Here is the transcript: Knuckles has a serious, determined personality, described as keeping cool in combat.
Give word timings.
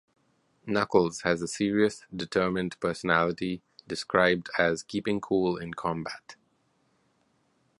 Knuckles 0.65 1.21
has 1.21 1.43
a 1.43 1.47
serious, 1.47 2.07
determined 2.11 2.75
personality, 2.79 3.61
described 3.87 4.49
as 4.57 4.81
keeping 4.81 5.21
cool 5.21 5.57
in 5.57 5.75
combat. 5.75 6.35